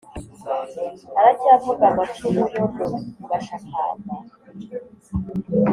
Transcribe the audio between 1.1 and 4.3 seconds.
Aracyavuga amacumu yo mu Bashakamba